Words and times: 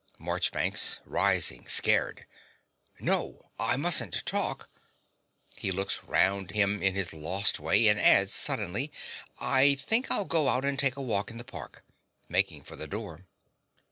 MARCHBANKS 0.17 0.99
(rising, 1.05 1.67
scared). 1.67 2.25
No: 2.99 3.51
I 3.59 3.75
mustn't 3.77 4.25
talk. 4.25 4.67
(He 5.55 5.69
looks 5.69 6.03
round 6.05 6.49
him 6.49 6.81
in 6.81 6.95
his 6.95 7.13
lost 7.13 7.59
way, 7.59 7.87
and 7.87 7.99
adds, 7.99 8.33
suddenly) 8.33 8.91
I 9.37 9.75
think 9.75 10.09
I'll 10.09 10.25
go 10.25 10.49
out 10.49 10.65
and 10.65 10.79
take 10.79 10.95
a 10.95 11.03
walk 11.03 11.29
in 11.29 11.37
the 11.37 11.43
park. 11.43 11.83
(Making 12.27 12.63
for 12.63 12.75
the 12.75 12.87
door.) 12.87 13.27